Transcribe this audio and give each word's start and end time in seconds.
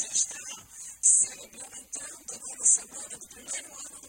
já 0.00 0.08
está 0.08 0.38
se 1.02 1.26
implementando 1.26 2.34
agora 2.34 2.64
semana 2.64 3.18
do 3.18 3.28
primeiro 3.28 3.68
ano 3.68 3.99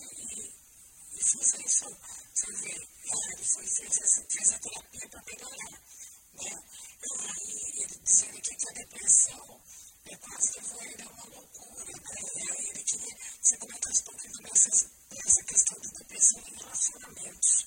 e 0.00 1.18
isso 1.18 1.36
não 1.36 1.44
foi 1.44 1.68
só 1.68 1.90
fazer 2.34 2.88
diário, 3.04 3.44
foi 3.44 3.66
fazer 3.66 4.54
a 4.54 4.58
terapia 4.58 5.08
para 5.10 5.22
melhorar. 5.26 5.82
Né? 6.32 6.62
E 7.44 7.82
ele 7.82 7.98
dizendo 8.02 8.40
que 8.40 8.68
a 8.68 8.72
depressão 8.72 9.60
é 10.06 10.16
quase 10.16 10.52
que 10.52 10.60
vou 10.60 10.80
uma 11.12 11.26
loucura. 11.26 11.92
Né? 11.92 12.02
E 12.36 12.50
aí 12.50 12.68
ele 12.70 12.84
queria 12.84 13.14
que 13.14 13.38
você 13.42 13.56
comentasse 13.58 14.00
um 14.00 14.04
pouquinho 14.04 14.38
dessa, 14.38 14.90
dessa 15.10 15.42
questão 15.42 15.78
da 15.78 15.98
depressão 15.98 16.40
em 16.40 16.54
relacionamentos. 16.54 17.66